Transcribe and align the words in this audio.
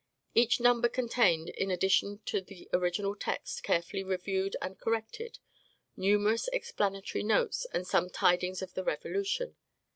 Each 0.33 0.59
number 0.59 0.89
contained, 0.89 1.49
in 1.49 1.69
addition 1.69 2.21
to 2.25 2.41
the 2.41 2.67
original 2.73 3.15
text 3.15 3.61
carefully 3.61 4.01
reviewed 4.03 4.57
and 4.59 4.79
corrected, 4.79 5.37
numerous 5.95 6.47
explanatory 6.47 7.23
notes 7.23 7.67
and 7.71 7.85
some 7.85 8.09
"Tidings 8.09 8.63
of 8.63 8.73
the 8.73 8.83
Revolution." 8.83 9.57